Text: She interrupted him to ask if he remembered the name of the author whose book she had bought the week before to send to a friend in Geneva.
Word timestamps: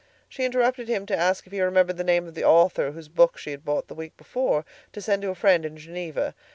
She 0.27 0.43
interrupted 0.45 0.87
him 0.87 1.05
to 1.05 1.15
ask 1.15 1.45
if 1.45 1.51
he 1.53 1.61
remembered 1.61 1.97
the 1.97 2.03
name 2.03 2.25
of 2.27 2.33
the 2.33 2.43
author 2.43 2.91
whose 2.93 3.07
book 3.07 3.37
she 3.37 3.51
had 3.51 3.63
bought 3.63 3.87
the 3.87 3.93
week 3.93 4.17
before 4.17 4.65
to 4.93 4.99
send 4.99 5.21
to 5.21 5.29
a 5.29 5.35
friend 5.35 5.63
in 5.63 5.77
Geneva. 5.77 6.33